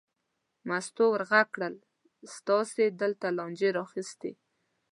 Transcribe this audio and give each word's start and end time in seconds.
مستو 0.67 1.05
ور 1.11 1.21
غږ 1.29 1.47
کړل: 1.55 1.75
تاسې 2.47 2.83
دلته 3.01 3.27
لانجې 3.37 3.69
را 3.75 3.81
اخیستې. 3.87 4.31